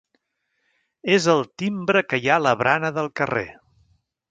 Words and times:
És 1.17 1.27
el 1.33 1.43
timbre 1.63 2.03
que 2.13 2.21
hi 2.23 2.27
ha 2.33 2.41
a 2.41 2.45
la 2.47 2.55
barana 2.63 2.93
del 2.99 3.13
carrer. 3.21 3.47